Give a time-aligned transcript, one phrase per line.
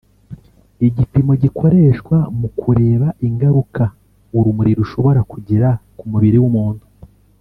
[0.87, 3.83] igipimo gikoreshwa mu kureba ingaruka
[4.37, 6.85] urumuri rushobora kugira ku mubiri w’umuntu